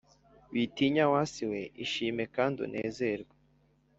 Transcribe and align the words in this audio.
Witinya, 0.53 1.03
wa 1.13 1.23
si 1.31 1.43
we, 1.51 1.61
ishime 1.83 2.23
kandi 2.35 2.57
unezerwe, 2.65 3.33